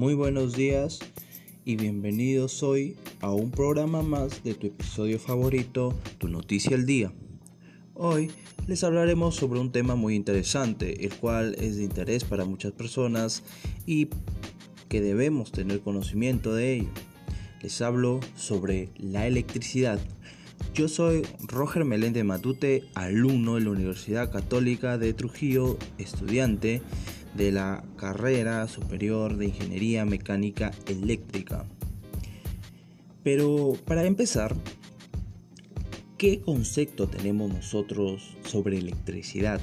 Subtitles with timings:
[0.00, 0.98] Muy buenos días
[1.66, 7.12] y bienvenidos hoy a un programa más de tu episodio favorito, Tu Noticia al Día.
[7.92, 8.30] Hoy
[8.66, 13.42] les hablaremos sobre un tema muy interesante, el cual es de interés para muchas personas
[13.84, 14.08] y
[14.88, 16.88] que debemos tener conocimiento de ello.
[17.60, 20.00] Les hablo sobre la electricidad.
[20.72, 26.80] Yo soy Roger Meléndez Matute, alumno de la Universidad Católica de Trujillo, estudiante
[27.34, 31.66] de la carrera superior de Ingeniería Mecánica Eléctrica.
[33.22, 34.56] Pero para empezar,
[36.16, 39.60] ¿qué concepto tenemos nosotros sobre electricidad?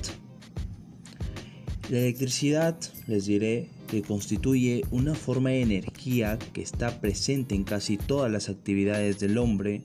[1.90, 2.78] La electricidad,
[3.08, 8.50] les diré, que constituye una forma de energía que está presente en casi todas las
[8.50, 9.84] actividades del hombre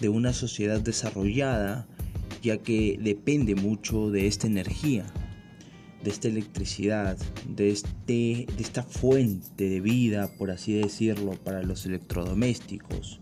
[0.00, 1.86] de una sociedad desarrollada,
[2.42, 5.06] ya que depende mucho de esta energía
[6.06, 7.18] de esta electricidad,
[7.48, 13.18] de, este, de esta fuente de vida, por así decirlo, para los electrodomésticos,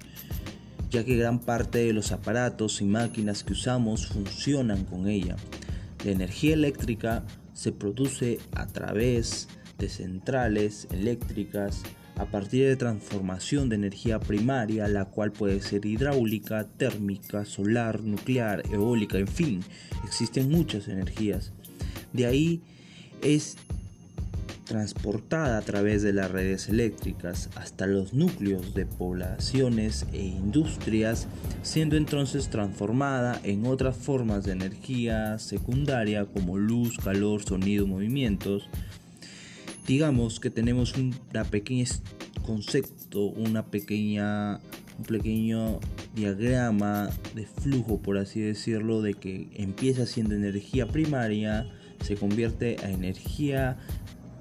[0.91, 5.37] ya que gran parte de los aparatos y máquinas que usamos funcionan con ella.
[6.05, 9.49] La energía eléctrica se produce a través
[9.79, 11.85] de centrales eléctricas
[12.17, 18.63] a partir de transformación de energía primaria, la cual puede ser hidráulica, térmica, solar, nuclear,
[18.71, 19.61] eólica, en fin,
[20.05, 21.55] existen muchas energías.
[22.13, 22.63] De ahí
[23.25, 23.57] es
[24.65, 31.27] transportada a través de las redes eléctricas hasta los núcleos de poblaciones e industrias,
[31.63, 38.69] siendo entonces transformada en otras formas de energía secundaria como luz, calor, sonido, movimientos.
[39.87, 41.15] Digamos que tenemos un
[41.51, 41.85] pequeño
[42.47, 44.61] concepto, una pequeña,
[44.99, 45.81] un pequeño
[46.15, 51.71] diagrama de flujo, por así decirlo, de que empieza siendo energía primaria,
[52.05, 53.77] se convierte a energía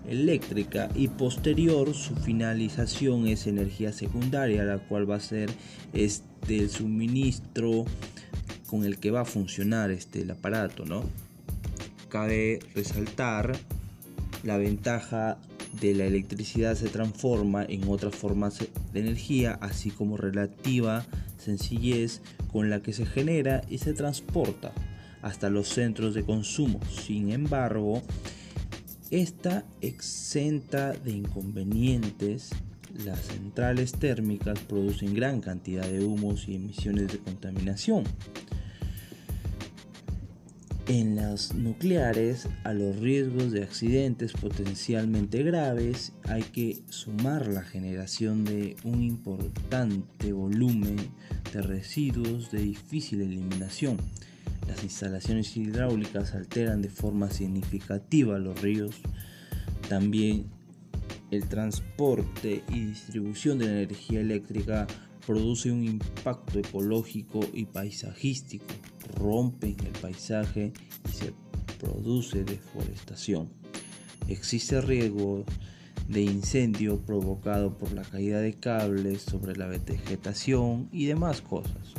[0.07, 5.49] eléctrica y posterior su finalización es energía secundaria la cual va a ser
[5.93, 7.85] este el suministro
[8.67, 11.03] con el que va a funcionar este el aparato no
[12.09, 13.55] cabe resaltar
[14.43, 15.37] la ventaja
[15.79, 21.05] de la electricidad se transforma en otras formas de energía así como relativa
[21.37, 22.21] sencillez
[22.51, 24.73] con la que se genera y se transporta
[25.23, 26.79] hasta los centros de consumo.
[26.91, 28.03] Sin embargo,
[29.09, 32.51] esta exenta de inconvenientes.
[33.05, 38.03] Las centrales térmicas producen gran cantidad de humos y emisiones de contaminación.
[40.87, 48.43] En las nucleares, a los riesgos de accidentes potencialmente graves hay que sumar la generación
[48.43, 50.97] de un importante volumen
[51.53, 53.97] de residuos de difícil eliminación
[54.67, 59.01] las instalaciones hidráulicas alteran de forma significativa los ríos.
[59.89, 60.45] También
[61.31, 64.87] el transporte y distribución de la energía eléctrica
[65.25, 68.65] produce un impacto ecológico y paisajístico,
[69.15, 70.73] rompen el paisaje
[71.09, 71.33] y se
[71.79, 73.49] produce deforestación.
[74.27, 75.45] Existe riesgo
[76.07, 81.92] de incendio provocado por la caída de cables sobre la vegetación y demás cosas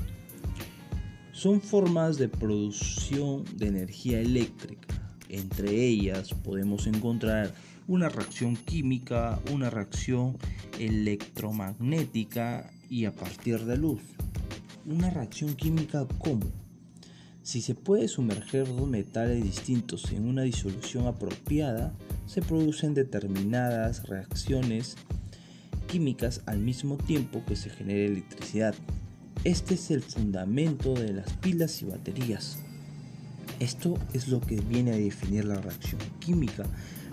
[1.44, 5.14] son formas de producción de energía eléctrica.
[5.28, 7.52] Entre ellas podemos encontrar
[7.86, 10.38] una reacción química, una reacción
[10.78, 14.00] electromagnética y a partir de luz.
[14.86, 16.50] Una reacción química ¿cómo?
[17.42, 21.92] Si se puede sumerger dos metales distintos en una disolución apropiada,
[22.24, 24.96] se producen determinadas reacciones
[25.88, 28.74] químicas al mismo tiempo que se genera electricidad.
[29.44, 32.56] Este es el fundamento de las pilas y baterías.
[33.60, 36.64] Esto es lo que viene a definir la reacción química,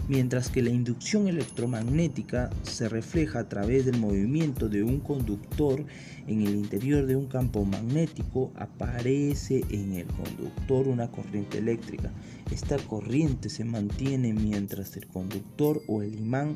[0.08, 5.84] mientras que la inducción electromagnética se refleja a través del movimiento de un conductor
[6.26, 12.14] en el interior de un campo magnético, aparece en el conductor una corriente eléctrica.
[12.50, 16.56] Esta corriente se mantiene mientras el conductor o el imán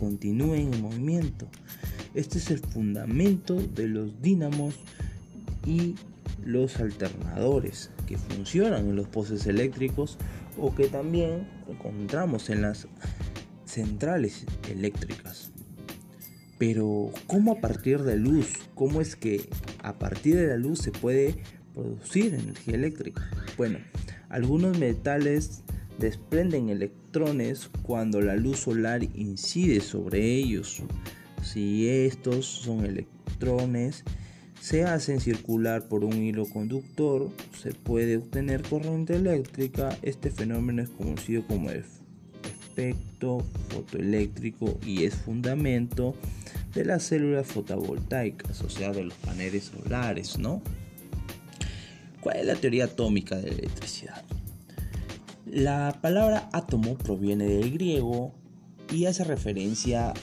[0.00, 1.46] continúe en movimiento.
[2.14, 4.74] Este es el fundamento de los dínamos
[5.64, 5.94] y
[6.44, 10.16] los alternadores que funcionan en los postes eléctricos
[10.58, 12.88] o que también encontramos en las
[13.66, 15.50] centrales eléctricas.
[16.58, 18.54] Pero ¿cómo a partir de luz?
[18.74, 19.48] ¿Cómo es que
[19.82, 21.36] a partir de la luz se puede
[21.74, 23.30] producir energía eléctrica?
[23.56, 23.78] Bueno,
[24.28, 25.62] algunos metales
[26.00, 30.82] desprenden electrones cuando la luz solar incide sobre ellos.
[31.42, 34.04] Si estos son electrones
[34.60, 39.96] se hacen circular por un hilo conductor, se puede obtener corriente eléctrica.
[40.02, 46.14] Este fenómeno es conocido como efecto fotoeléctrico y es fundamento
[46.74, 50.62] de las células fotovoltaicas, o sea, de los paneles solares, ¿no?
[52.20, 54.24] ¿Cuál es la teoría atómica de la electricidad?
[55.52, 58.32] La palabra átomo proviene del griego
[58.92, 60.14] y hace referencia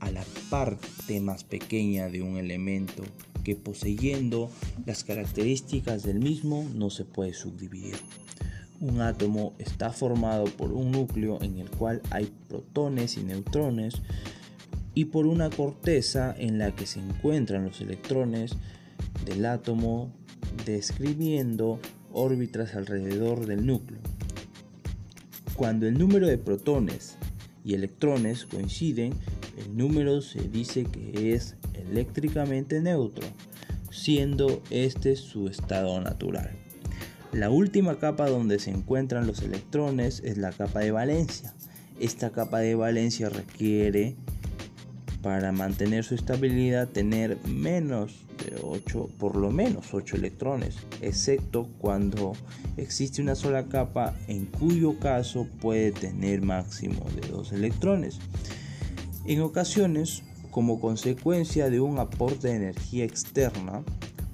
[0.00, 3.04] a la parte más pequeña de un elemento
[3.42, 4.50] que poseyendo
[4.84, 7.96] las características del mismo no se puede subdividir.
[8.82, 13.94] Un átomo está formado por un núcleo en el cual hay protones y neutrones
[14.94, 18.56] y por una corteza en la que se encuentran los electrones
[19.24, 20.12] del átomo
[20.66, 21.80] describiendo
[22.12, 24.13] órbitas alrededor del núcleo.
[25.56, 27.16] Cuando el número de protones
[27.64, 29.14] y electrones coinciden,
[29.56, 33.26] el número se dice que es eléctricamente neutro,
[33.90, 36.50] siendo este su estado natural.
[37.32, 41.54] La última capa donde se encuentran los electrones es la capa de valencia.
[42.00, 44.16] Esta capa de valencia requiere
[45.22, 48.24] para mantener su estabilidad tener menos
[48.62, 52.32] 8, por lo menos 8 electrones, excepto cuando
[52.76, 58.18] existe una sola capa en cuyo caso puede tener máximo de 2 electrones.
[59.26, 63.82] En ocasiones, como consecuencia de un aporte de energía externa,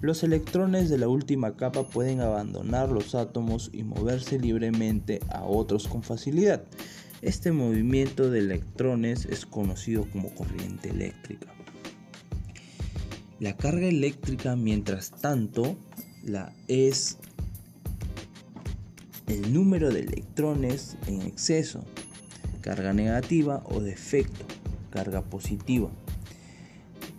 [0.00, 5.86] los electrones de la última capa pueden abandonar los átomos y moverse libremente a otros
[5.86, 6.64] con facilidad.
[7.22, 11.54] Este movimiento de electrones es conocido como corriente eléctrica.
[13.40, 15.78] La carga eléctrica, mientras tanto,
[16.22, 17.16] la es
[19.28, 21.82] el número de electrones en exceso,
[22.60, 24.44] carga negativa o defecto,
[24.90, 25.88] carga positiva,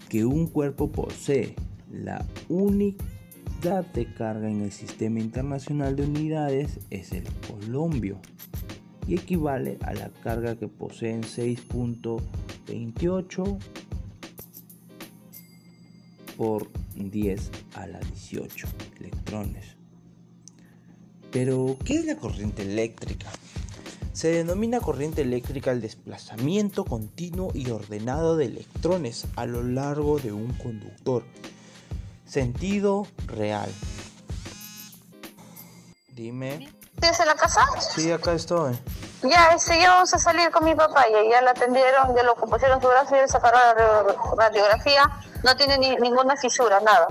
[0.10, 1.56] que un cuerpo posee.
[1.92, 8.20] La unidad de carga en el Sistema Internacional de Unidades es el colombio
[9.08, 13.58] y equivale a la carga que poseen 6.28
[16.38, 18.68] por 10 a la 18
[19.00, 19.76] electrones.
[21.32, 23.30] Pero, ¿qué es la corriente eléctrica?
[24.14, 30.34] Se denomina corriente eléctrica el desplazamiento continuo y ordenado de electrones a lo largo de
[30.34, 31.24] un conductor.
[32.26, 33.72] Sentido real.
[36.10, 36.70] Dime.
[36.96, 37.66] ¿Estás en la casa?
[37.80, 38.78] Sí, acá estoy.
[39.24, 42.36] Ya, sí, ya vamos a salir con mi papá y ya la atendieron, ya lo
[42.36, 45.10] compusieron su brazo y le sacaron la radiografía.
[45.44, 47.08] No tiene ni, ninguna fisura, nada.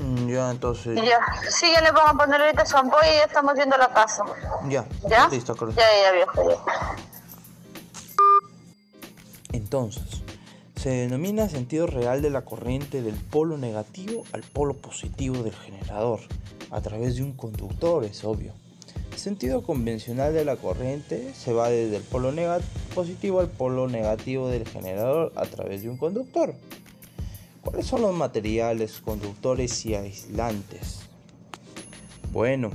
[0.00, 0.96] Mm, ya, entonces.
[0.96, 1.18] Ya,
[1.48, 4.24] sí, ya le vamos a poner ahorita su y ya estamos yendo a la casa.
[4.68, 5.28] Ya, ¿Ya?
[5.28, 5.72] listo, claro.
[5.72, 6.56] Ya, ya, viejo, ya.
[9.52, 10.22] Entonces,
[10.76, 16.20] se denomina sentido real de la corriente del polo negativo al polo positivo del generador,
[16.70, 18.52] a través de un conductor, es obvio.
[19.12, 22.32] El sentido convencional de la corriente se va desde el polo
[22.94, 26.54] positivo al polo negativo del generador a través de un conductor.
[27.62, 31.00] ¿Cuáles son los materiales conductores y aislantes?
[32.32, 32.70] Bueno,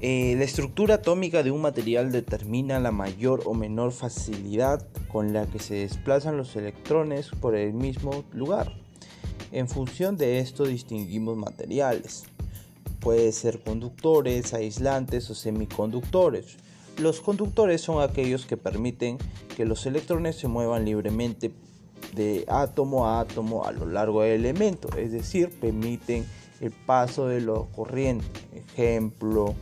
[0.00, 5.46] eh, la estructura atómica de un material determina la mayor o menor facilidad con la
[5.46, 8.72] que se desplazan los electrones por el mismo lugar.
[9.52, 12.24] En función de esto distinguimos materiales.
[13.00, 16.56] Puede ser conductores, aislantes o semiconductores.
[16.96, 19.18] Los conductores son aquellos que permiten
[19.56, 21.52] que los electrones se muevan libremente
[22.14, 26.26] de átomo a átomo a lo largo del elemento, es decir, permiten
[26.60, 28.42] el paso de los corrientes.
[28.54, 29.54] Ejemplo,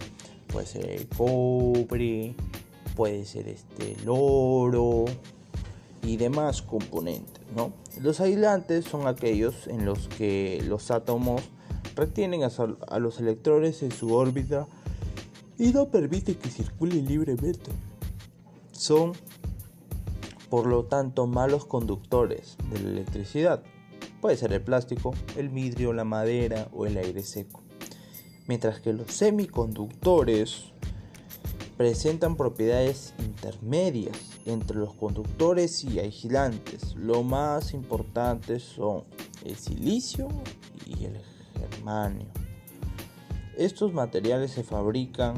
[0.47, 2.35] puede ser el cobre,
[2.95, 5.05] puede ser este, el oro
[6.03, 7.43] y demás componentes.
[7.55, 7.73] ¿no?
[8.01, 11.43] Los aislantes son aquellos en los que los átomos
[11.95, 14.67] retienen a, los electrones en su órbita
[15.59, 17.71] y no permiten que circulen libremente.
[18.73, 19.13] Son,
[20.57, 23.63] por lo tanto, malos conductores de la electricidad.
[24.23, 27.63] Puede ser el plástico, el vidrio, la madera o el aire seco.
[28.47, 30.73] Mientras que los semiconductores
[31.77, 36.95] presentan propiedades intermedias entre los conductores y aislantes.
[36.95, 39.05] Lo más importantes son
[39.45, 40.29] el silicio
[40.87, 41.21] y el
[41.53, 42.29] germanio.
[43.59, 45.35] Estos materiales se fabrican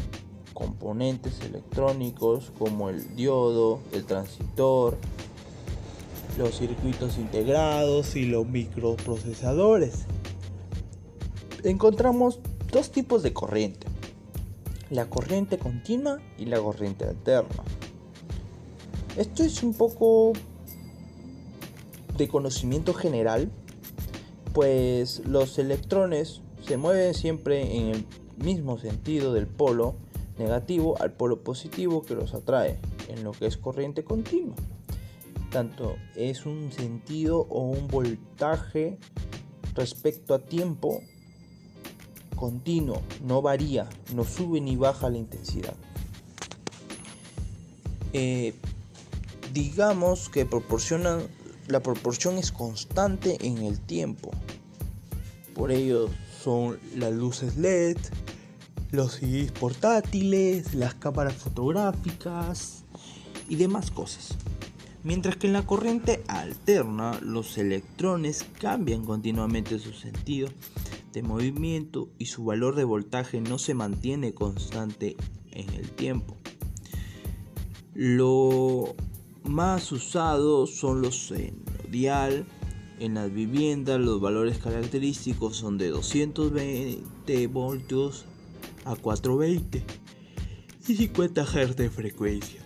[0.59, 4.99] componentes electrónicos como el diodo, el transitor,
[6.37, 10.07] los circuitos integrados y los microprocesadores.
[11.63, 12.41] Encontramos
[12.73, 13.87] dos tipos de corriente,
[14.91, 17.63] la corriente continua y la corriente alterna.
[19.17, 20.33] Esto es un poco
[22.17, 23.49] de conocimiento general,
[24.55, 28.07] pues los electrones se mueven siempre en el
[28.39, 29.95] mismo sentido del polo,
[30.39, 32.79] negativo al polo positivo que los atrae,
[33.09, 34.57] en lo que es corriente continua.
[35.51, 38.99] Tanto es un sentido o un voltaje
[39.75, 41.01] respecto a tiempo
[42.39, 45.75] continuo, no varía, no sube ni baja la intensidad.
[48.13, 48.55] Eh,
[49.53, 51.23] digamos que proporcionan,
[51.67, 54.31] la proporción es constante en el tiempo.
[55.55, 56.09] Por ello
[56.43, 57.99] son las luces LED,
[58.91, 62.85] los CDs portátiles, las cámaras fotográficas
[63.49, 64.37] y demás cosas.
[65.05, 70.49] Mientras que en la corriente alterna los electrones cambian continuamente su sentido
[71.13, 75.17] de movimiento y su valor de voltaje no se mantiene constante
[75.53, 76.37] en el tiempo.
[77.95, 78.95] Lo
[79.45, 81.33] más usado son los
[81.91, 82.47] dial.
[83.01, 88.27] En las viviendas los valores característicos son de 220 voltios
[88.85, 89.85] a 420
[90.89, 92.61] y 50 Hz de frecuencia.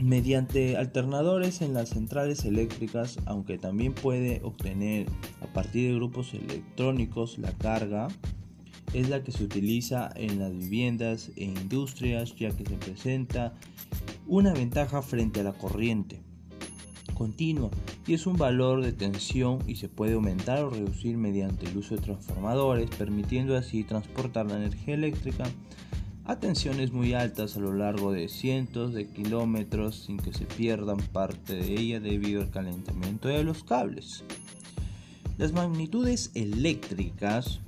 [0.00, 5.06] Mediante alternadores en las centrales eléctricas, aunque también puede obtener
[5.40, 8.08] a partir de grupos electrónicos la carga,
[8.92, 13.54] es la que se utiliza en las viviendas e industrias ya que se presenta
[14.26, 16.27] una ventaja frente a la corriente
[17.18, 17.68] continua
[18.06, 21.96] y es un valor de tensión y se puede aumentar o reducir mediante el uso
[21.96, 25.44] de transformadores permitiendo así transportar la energía eléctrica
[26.24, 30.98] a tensiones muy altas a lo largo de cientos de kilómetros sin que se pierdan
[30.98, 34.24] parte de ella debido al calentamiento de los cables.
[35.38, 37.60] Las magnitudes eléctricas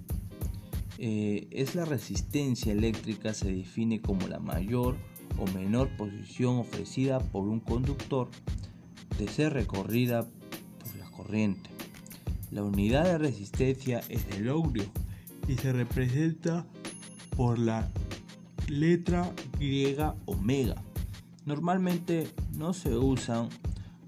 [0.99, 4.97] eh, es la resistencia eléctrica se define como la mayor
[5.39, 8.29] o menor posición ofrecida por un conductor
[9.19, 10.27] de ser recorrida
[10.79, 11.71] por la corriente.
[12.51, 14.85] La unidad de resistencia es el ohmio
[15.47, 16.67] y se representa
[17.37, 17.89] por la
[18.69, 20.83] letra griega omega.
[21.47, 23.49] Normalmente no se usan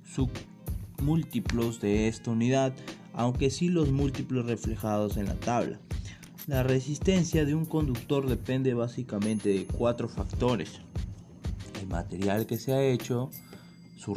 [0.05, 2.75] submúltiplos de esta unidad,
[3.15, 5.79] aunque sí los múltiplos reflejados en la tabla.
[6.47, 10.81] La resistencia de un conductor depende básicamente de cuatro factores.
[11.81, 13.31] El material que se ha hecho,
[14.03, 14.17] su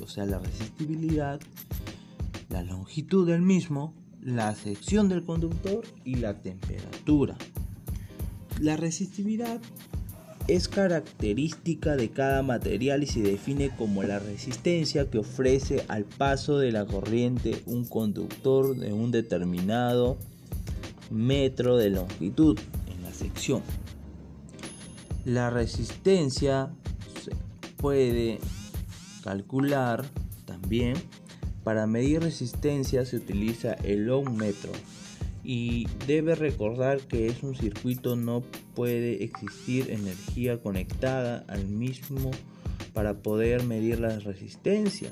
[0.00, 1.40] o sea, la resistibilidad,
[2.48, 7.36] la longitud del mismo, la sección del conductor y la temperatura.
[8.60, 9.60] La resistividad
[10.46, 16.58] es característica de cada material y se define como la resistencia que ofrece al paso
[16.58, 20.18] de la corriente un conductor de un determinado
[21.10, 23.62] metro de longitud en la sección.
[25.24, 26.70] La resistencia
[27.24, 27.32] se
[27.76, 28.38] puede
[29.22, 30.04] calcular
[30.44, 30.94] también.
[31.64, 34.72] Para medir resistencia se utiliza el ohmmetro
[35.42, 38.42] y debe recordar que es un circuito no
[38.74, 42.30] puede existir energía conectada al mismo
[42.92, 45.10] para poder medir la resistencia.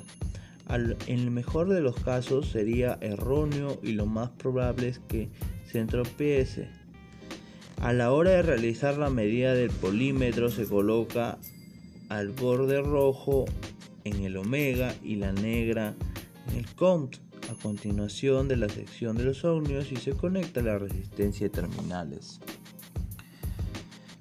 [0.69, 5.31] en el mejor de los casos sería erróneo y lo más probable es que
[5.71, 6.69] se entropiece.
[7.81, 11.38] A la hora de realizar la medida del polímetro se coloca
[12.09, 13.47] al borde rojo
[14.09, 15.95] en el omega y la negra
[16.50, 17.17] en el count
[17.50, 22.41] a continuación de la sección de los ohmios y se conecta la resistencia de terminales.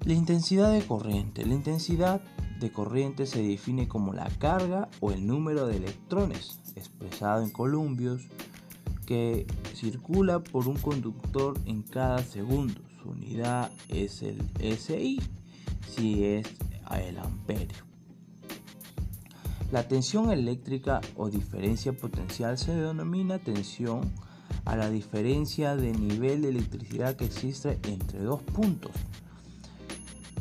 [0.06, 1.46] La intensidad de corriente.
[1.46, 2.22] La intensidad
[2.60, 8.28] de corriente se define como la carga o el número de electrones expresado en columpios
[9.06, 12.82] que circula por un conductor en cada segundo.
[13.02, 14.42] Su unidad es el
[14.78, 15.22] SI,
[15.90, 16.48] si es
[16.92, 17.87] el amperio.
[19.70, 24.14] La tensión eléctrica o diferencia potencial se denomina tensión
[24.64, 28.94] a la diferencia de nivel de electricidad que existe entre dos puntos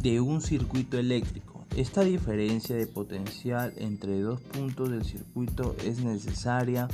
[0.01, 1.65] de un circuito eléctrico.
[1.77, 6.87] Esta diferencia de potencial entre dos puntos del circuito es necesaria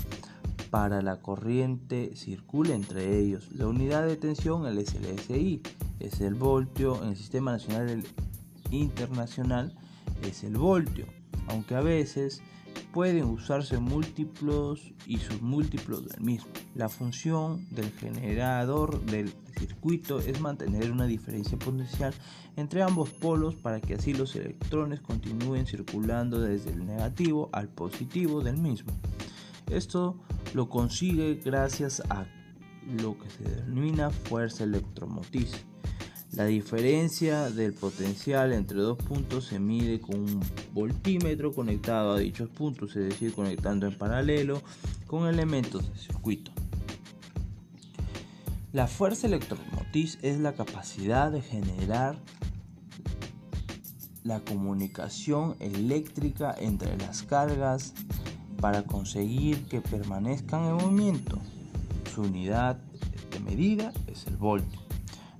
[0.71, 3.53] para la corriente circule entre ellos.
[3.53, 5.61] La unidad de tensión, el SLSI,
[6.01, 7.03] es el voltio.
[7.03, 8.03] En el Sistema Nacional
[8.71, 9.75] Internacional
[10.23, 11.05] es el voltio
[11.49, 12.43] aunque a veces
[12.93, 16.51] pueden usarse múltiplos y submúltiplos del mismo.
[16.75, 22.15] La función del generador del circuito es mantener una diferencia potencial
[22.57, 28.43] entre ambos polos para que así los electrones continúen circulando desde el negativo al positivo
[28.43, 28.93] del mismo.
[29.71, 30.19] Esto
[30.55, 32.27] lo consigue gracias a
[33.01, 35.65] lo que se denomina fuerza electromotriz.
[36.33, 40.41] La diferencia del potencial entre dos puntos se mide con un
[40.73, 44.63] voltímetro conectado a dichos puntos, es decir, conectando en paralelo
[45.07, 46.51] con elementos del circuito.
[48.73, 52.17] La fuerza electromotriz es la capacidad de generar
[54.25, 57.93] la comunicación eléctrica entre las cargas
[58.59, 61.39] para conseguir que permanezcan en movimiento.
[62.15, 62.79] Su unidad
[63.31, 64.82] de medida es el voltio.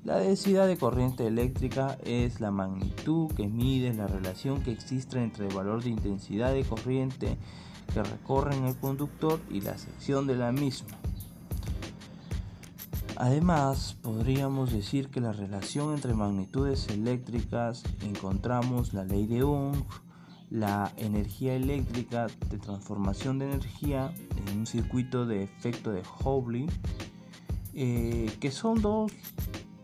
[0.05, 5.47] La densidad de corriente eléctrica es la magnitud que mide la relación que existe entre
[5.47, 7.39] el valor de intensidad de corriente
[7.95, 10.99] que recorre en el conductor y la sección de la misma.
[13.15, 19.85] Además, podríamos decir que la relación entre magnitudes eléctricas encontramos la ley de Ohm,
[20.51, 24.13] la energía eléctrica de transformación de energía
[24.49, 26.67] en un circuito de efecto de Houbley,
[27.75, 29.13] eh, que son dos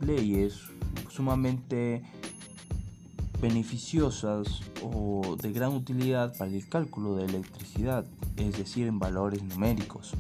[0.00, 0.62] leyes
[1.11, 2.02] sumamente
[3.40, 8.05] beneficiosas o de gran utilidad para el cálculo de electricidad,
[8.37, 10.12] es decir, en valores numéricos.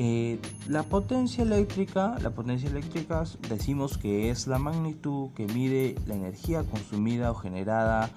[0.00, 0.38] Eh,
[0.68, 6.62] la potencia eléctrica, la potencia eléctrica decimos que es la magnitud que mide la energía
[6.62, 8.08] consumida o generada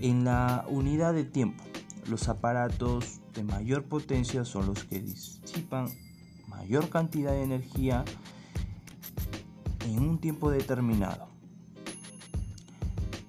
[0.00, 1.64] en la unidad de tiempo.
[2.08, 5.88] Los aparatos de mayor potencia son los que disipan
[6.46, 8.04] mayor cantidad de energía
[9.88, 11.28] en un tiempo determinado.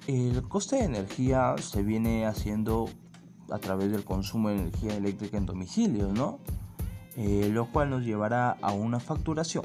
[0.08, 2.90] El coste de energía se viene haciendo
[3.52, 6.40] a través del consumo de energía eléctrica en domicilio, ¿no?
[7.16, 9.64] Eh, lo cual nos llevará a una facturación.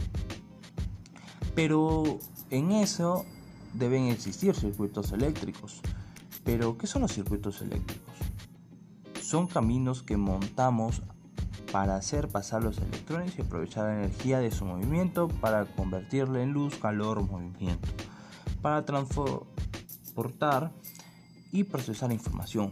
[1.54, 2.18] Pero
[2.50, 3.24] en eso
[3.72, 5.80] deben existir circuitos eléctricos.
[6.44, 8.14] Pero, ¿qué son los circuitos eléctricos?
[9.22, 11.02] Son caminos que montamos
[11.74, 16.52] para hacer pasar los electrones y aprovechar la energía de su movimiento para convertirla en
[16.52, 17.88] luz, calor o movimiento,
[18.62, 20.70] para transportar
[21.50, 22.70] y procesar información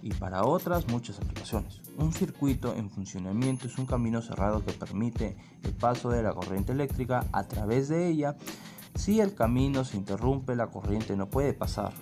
[0.00, 1.82] y para otras muchas aplicaciones.
[1.98, 6.72] Un circuito en funcionamiento es un camino cerrado que permite el paso de la corriente
[6.72, 8.38] eléctrica a través de ella.
[8.94, 11.92] Si el camino se interrumpe, la corriente no puede pasar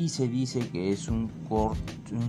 [0.00, 1.30] y se dice que es un,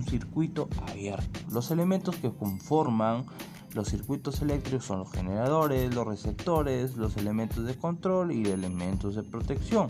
[0.06, 1.40] circuito abierto.
[1.50, 3.24] Los elementos que conforman
[3.72, 9.22] los circuitos eléctricos son los generadores, los receptores, los elementos de control y elementos de
[9.22, 9.88] protección.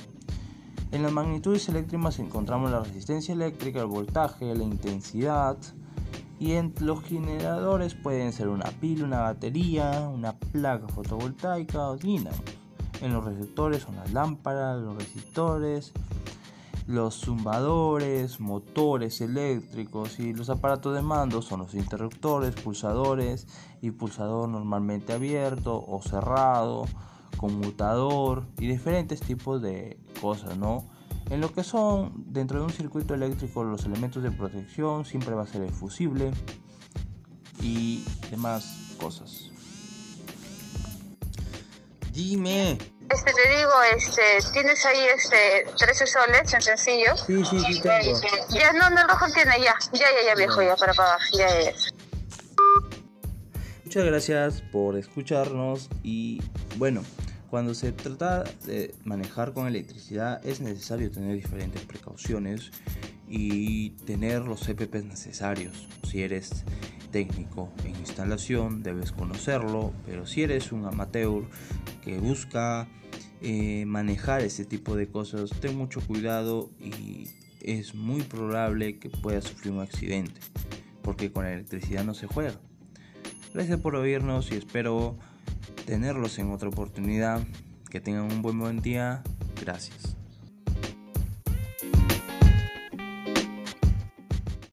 [0.92, 5.57] En las magnitudes eléctricas encontramos la resistencia eléctrica, el voltaje, la intensidad,
[6.38, 12.42] y en los generadores pueden ser una pila, una batería, una placa fotovoltaica o dínamos.
[13.01, 15.92] En los receptores son las lámparas, los resistores,
[16.87, 23.47] los zumbadores, motores eléctricos y los aparatos de mando son los interruptores, pulsadores
[23.81, 26.85] y pulsador normalmente abierto o cerrado,
[27.37, 30.88] conmutador y diferentes tipos de cosas, ¿no?
[31.31, 35.42] En lo que son dentro de un circuito eléctrico los elementos de protección siempre va
[35.42, 36.31] a ser el fusible
[37.62, 39.51] y demás cosas.
[42.12, 42.77] Dime.
[43.12, 44.22] Este te digo, este,
[44.53, 47.16] tienes ahí este 13 soles en sencillo.
[47.16, 48.20] Sí, sí, sí tengo.
[48.48, 49.75] Ya no, no, el rojo tiene ya.
[49.92, 51.20] Ya, ya, ya viejo ya para pagar.
[51.37, 51.72] Ya, ya.
[53.85, 56.40] Muchas gracias por escucharnos y
[56.77, 57.03] bueno,
[57.51, 62.70] cuando se trata de manejar con electricidad es necesario tener diferentes precauciones
[63.29, 65.87] y tener los CPPs necesarios.
[66.09, 66.64] Si eres
[67.12, 71.44] técnico en instalación debes conocerlo, pero si eres un amateur
[72.03, 72.88] que busca
[73.40, 77.29] eh, manejar este tipo de cosas, ten mucho cuidado y
[77.61, 80.40] es muy probable que puedas sufrir un accidente,
[81.03, 82.59] porque con electricidad no se juega.
[83.55, 85.18] Gracias por oírnos y espero
[85.85, 87.46] tenerlos en otra oportunidad.
[87.90, 89.22] Que tengan un buen buen día.
[89.61, 90.12] Gracias.